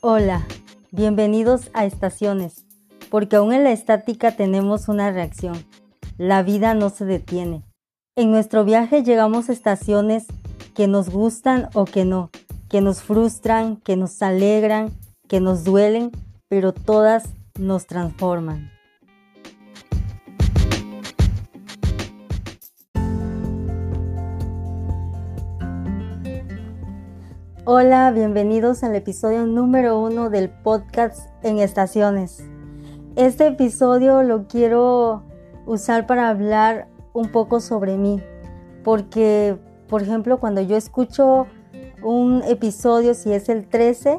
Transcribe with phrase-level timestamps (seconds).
[0.00, 0.46] Hola,
[0.92, 2.64] bienvenidos a Estaciones,
[3.10, 5.56] porque aún en la estática tenemos una reacción.
[6.18, 7.64] La vida no se detiene.
[8.14, 10.26] En nuestro viaje llegamos a estaciones
[10.76, 12.30] que nos gustan o que no,
[12.68, 14.92] que nos frustran, que nos alegran,
[15.26, 16.12] que nos duelen,
[16.48, 17.24] pero todas
[17.58, 18.70] nos transforman.
[27.70, 32.42] Hola, bienvenidos al episodio número uno del podcast en estaciones.
[33.14, 35.24] Este episodio lo quiero
[35.66, 38.22] usar para hablar un poco sobre mí,
[38.84, 41.46] porque, por ejemplo, cuando yo escucho
[42.02, 44.18] un episodio, si es el 13,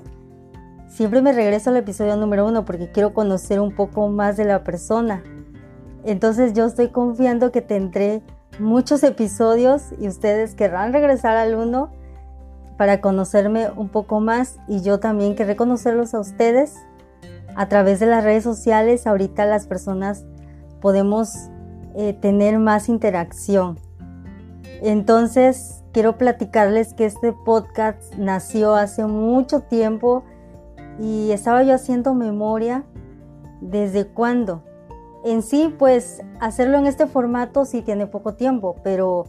[0.88, 4.64] siempre me regreso al episodio número uno porque quiero conocer un poco más de la
[4.64, 5.24] persona.
[6.04, 8.22] Entonces yo estoy confiando que tendré
[8.60, 11.90] muchos episodios y ustedes querrán regresar al uno
[12.80, 16.76] para conocerme un poco más y yo también que reconocerlos a ustedes
[17.58, 19.06] a través de las redes sociales.
[19.06, 20.24] Ahorita las personas
[20.80, 21.34] podemos
[21.94, 23.78] eh, tener más interacción.
[24.82, 30.24] Entonces, quiero platicarles que este podcast nació hace mucho tiempo
[31.02, 32.86] y estaba yo haciendo memoria
[33.60, 34.64] desde cuándo.
[35.26, 39.26] En sí, pues hacerlo en este formato sí tiene poco tiempo, pero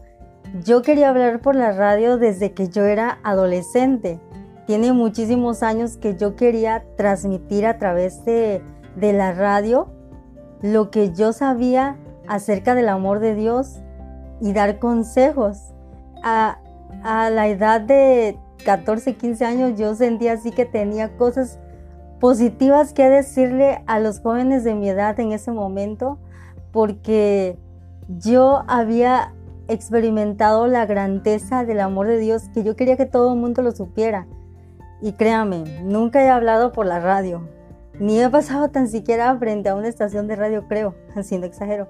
[0.59, 4.21] yo quería hablar por la radio desde que yo era adolescente.
[4.67, 8.63] Tiene muchísimos años que yo quería transmitir a través de,
[8.97, 9.89] la radio
[10.63, 13.77] lo que yo sabía acerca del amor de Dios
[14.41, 15.73] y dar consejos.
[16.23, 16.59] A,
[17.03, 21.59] a la edad de 14, 15 años yo sentía así que tenía cosas
[22.19, 26.19] positivas que decirle a los jóvenes de mi edad en ese momento
[26.71, 27.57] porque
[28.19, 29.33] yo había
[29.73, 33.73] experimentado la grandeza del amor de Dios que yo quería que todo el mundo lo
[33.73, 34.27] supiera.
[35.01, 37.49] Y créame, nunca he hablado por la radio,
[37.99, 41.89] ni he pasado tan siquiera frente a una estación de radio, creo, no exagero.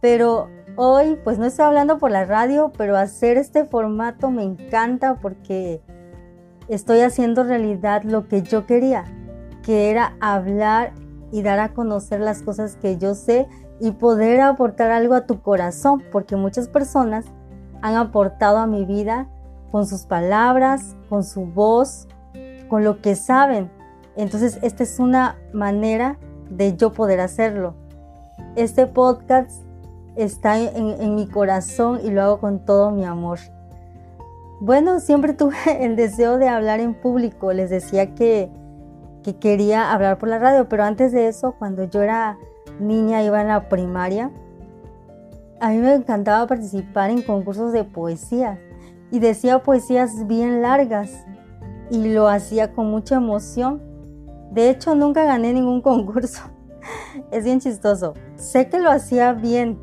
[0.00, 5.16] Pero hoy, pues no estoy hablando por la radio, pero hacer este formato me encanta
[5.16, 5.82] porque
[6.68, 9.04] estoy haciendo realidad lo que yo quería,
[9.62, 10.92] que era hablar
[11.32, 13.46] y dar a conocer las cosas que yo sé
[13.80, 17.24] y poder aportar algo a tu corazón, porque muchas personas
[17.80, 19.26] han aportado a mi vida
[19.72, 22.06] con sus palabras, con su voz,
[22.68, 23.70] con lo que saben.
[24.16, 26.18] Entonces, esta es una manera
[26.50, 27.74] de yo poder hacerlo.
[28.56, 29.62] Este podcast
[30.16, 33.38] está en, mi corazón y lo hago con todo mi amor.
[34.60, 37.52] Bueno, siempre tuve el deseo de hablar en público.
[37.52, 38.50] Les decía que,
[39.22, 42.36] que quería hablar por la radio, pero antes de eso, cuando yo era
[42.80, 44.30] niña iba en la primaria,
[45.60, 48.58] a mí me encantaba participar en concursos de poesía
[49.10, 51.10] y decía poesías bien largas
[51.90, 53.82] y lo hacía con mucha emoción.
[54.52, 56.42] De hecho, nunca gané ningún concurso.
[57.30, 58.14] Es bien chistoso.
[58.36, 59.78] Sé que lo hacía bien,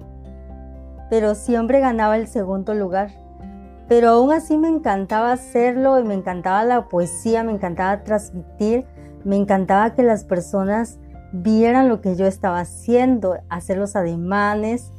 [1.10, 3.12] pero siempre ganaba el segundo lugar.
[3.88, 8.86] Pero aún así me encantaba hacerlo y me encantaba la poesía, me encantaba transmitir,
[9.24, 11.00] me encantaba que las personas
[11.42, 14.92] vieran lo que yo estaba haciendo, hacer los ademanes,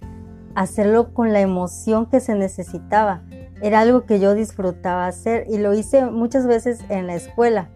[0.54, 3.22] hacerlo con la emoción que se necesitaba.
[3.60, 7.70] Era algo que yo disfrutaba hacer y lo hice muchas veces en la escuela.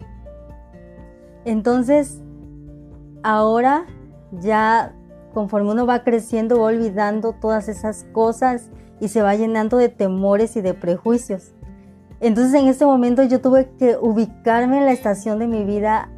[1.45, 2.21] Entonces,
[3.21, 3.85] ahora
[4.31, 4.93] ya
[5.33, 8.69] conforme uno va creciendo, va olvidando todas esas cosas
[8.99, 11.53] y se va llenando de temores y de prejuicios.
[12.19, 16.09] Entonces en este momento yo tuve que ubicarme en la estación de mi vida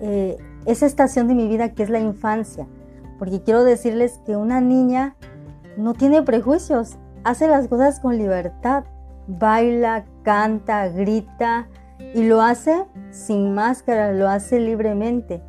[0.00, 2.66] eh, esa estación de mi vida que es la infancia,
[3.18, 5.16] porque quiero decirles que una niña
[5.76, 8.84] no tiene prejuicios, hace las cosas con libertad,
[9.26, 11.68] baila, canta, grita
[12.14, 15.42] y lo hace sin máscara, lo hace libremente.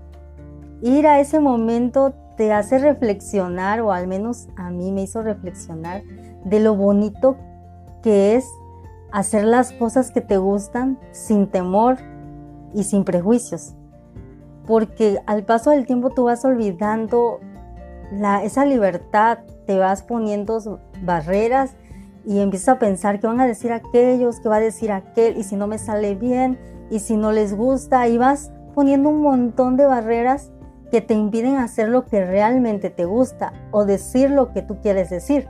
[0.81, 6.03] Ir a ese momento te hace reflexionar, o al menos a mí me hizo reflexionar,
[6.45, 7.37] de lo bonito
[8.01, 8.45] que es
[9.11, 11.97] hacer las cosas que te gustan sin temor
[12.73, 13.75] y sin prejuicios
[14.65, 17.39] porque al paso del tiempo tú vas olvidando
[18.43, 21.75] esa libertad, te vas poniendo barreras
[22.25, 25.43] y empiezas a pensar qué van a decir aquellos, qué va a decir aquel, y
[25.43, 26.57] si no me sale bien,
[26.89, 30.51] y si no les gusta, y vas poniendo un montón de barreras
[30.91, 35.09] que te impiden hacer lo que realmente te gusta o decir lo que tú quieres
[35.09, 35.47] decir.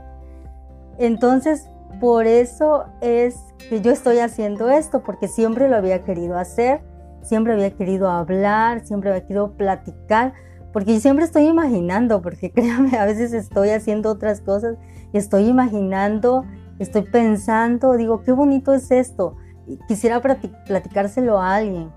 [0.98, 1.68] Entonces,
[2.00, 3.36] por eso es
[3.68, 6.80] que yo estoy haciendo esto, porque siempre lo había querido hacer
[7.24, 10.34] siempre había querido hablar, siempre había querido platicar,
[10.72, 14.76] porque siempre estoy imaginando, porque créanme, a veces estoy haciendo otras cosas
[15.12, 16.44] y estoy imaginando,
[16.78, 19.36] estoy pensando, digo, qué bonito es esto,
[19.88, 21.90] quisiera platicárselo a alguien.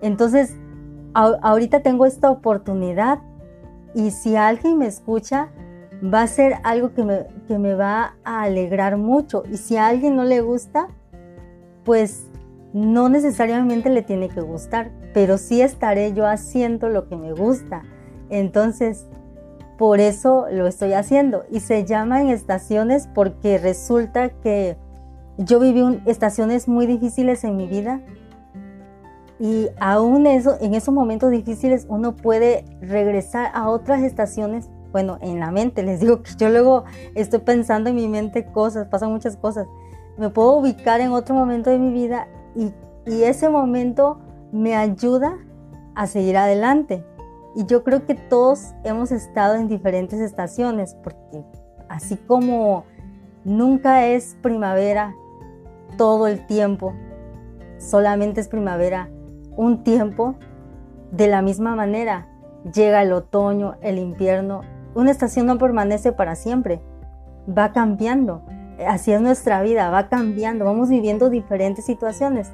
[0.00, 0.56] Entonces,
[1.14, 3.18] ahorita tengo esta oportunidad
[3.94, 5.48] y si alguien me escucha,
[6.02, 9.42] va a ser algo que me, que me va a alegrar mucho.
[9.50, 10.88] Y si a alguien no le gusta,
[11.84, 12.27] pues
[12.78, 17.82] no necesariamente le tiene que gustar, pero sí estaré yo haciendo lo que me gusta.
[18.30, 19.06] Entonces,
[19.76, 21.44] por eso lo estoy haciendo.
[21.50, 24.76] Y se llama en estaciones porque resulta que
[25.38, 28.00] yo viví estaciones muy difíciles en mi vida.
[29.40, 35.38] Y aún eso, en esos momentos difíciles uno puede regresar a otras estaciones bueno, en
[35.38, 36.84] la mente, les digo que yo luego
[37.14, 39.66] estoy pensando en mi mente cosas, pasan muchas cosas.
[40.16, 42.72] Me puedo ubicar en otro momento de mi vida y,
[43.06, 44.18] ese momento
[44.52, 45.38] me ayuda
[45.94, 47.04] a seguir adelante.
[47.56, 51.42] Y yo creo que todos hemos estado en diferentes estaciones, porque
[51.88, 52.84] así como
[53.44, 55.14] nunca es primavera
[55.96, 56.92] todo el tiempo,
[57.78, 59.08] solamente es primavera
[59.56, 60.34] un tiempo,
[61.10, 62.28] de la misma manera
[62.74, 64.60] llega el otoño, el invierno
[64.98, 66.80] una estación no permanece para siempre,
[67.48, 68.42] va cambiando.
[68.86, 72.52] Así es nuestra vida, va cambiando, vamos viviendo diferentes situaciones.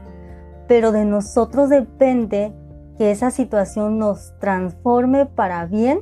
[0.66, 2.52] Pero de nosotros depende
[2.96, 6.00] que esa situación nos transforme para bien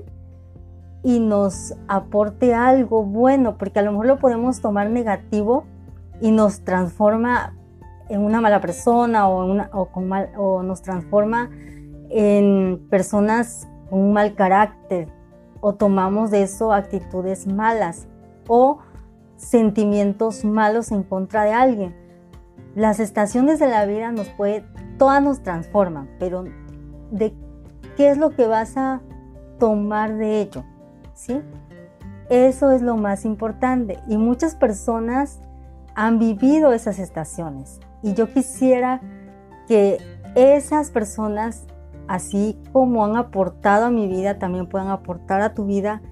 [1.02, 5.64] y nos aporte algo bueno, porque a lo mejor lo podemos tomar negativo
[6.20, 7.54] y nos transforma
[8.08, 9.44] en una mala persona o,
[10.36, 11.50] o nos transforma
[12.10, 15.08] en personas con un mal carácter,
[15.60, 18.06] o tomamos de eso actitudes malas
[18.48, 18.78] o
[19.42, 21.94] sentimientos malos en contra de alguien.
[22.74, 24.64] Las estaciones de la vida nos puede,
[24.98, 26.44] todas nos transforman, pero
[27.10, 27.34] de
[27.96, 29.02] qué es lo que vas a
[29.58, 30.64] tomar de ello,
[31.14, 31.40] ¿sí?
[32.30, 35.40] Eso es lo más importante y muchas personas
[35.94, 39.02] han vivido esas estaciones y yo quisiera
[39.68, 39.98] que
[40.34, 41.66] esas personas
[42.08, 46.02] así como han aportado a mi vida, también puedan aportar a tu vida.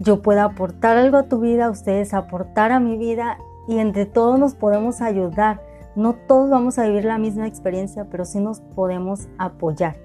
[0.00, 3.36] Yo pueda aportar algo a tu vida, ustedes aportar a mi vida
[3.68, 5.60] y entre todos nos podemos ayudar.
[5.94, 9.96] No todos vamos a vivir la misma experiencia, pero sí nos podemos apoyar.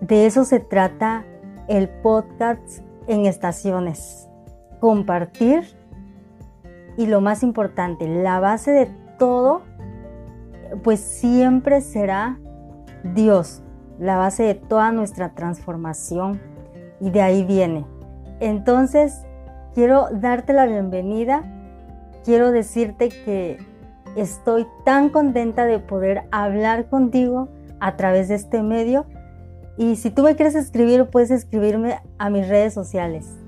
[0.00, 1.24] De eso se trata
[1.68, 4.28] el podcast en estaciones.
[4.80, 5.62] Compartir
[6.96, 8.86] y lo más importante, la base de
[9.16, 9.62] todo,
[10.82, 12.40] pues siempre será
[13.14, 13.62] Dios,
[14.00, 16.40] la base de toda nuestra transformación
[17.00, 17.86] y de ahí viene.
[18.40, 19.24] Entonces,
[19.74, 21.42] quiero darte la bienvenida,
[22.24, 23.58] quiero decirte que
[24.16, 27.48] estoy tan contenta de poder hablar contigo
[27.80, 29.06] a través de este medio
[29.78, 33.38] y si tú me quieres escribir, puedes escribirme a mis redes sociales.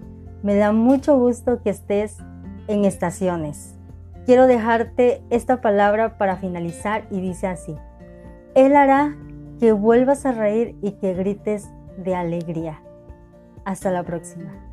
[0.45, 2.19] Me da mucho gusto que estés
[2.69, 3.75] en estaciones.
[4.27, 7.75] Quiero dejarte esta palabra para finalizar y dice así.
[8.55, 9.17] Él hará
[9.59, 12.81] que vuelvas a reír y que grites de alegría.
[13.65, 14.70] Hasta la próxima.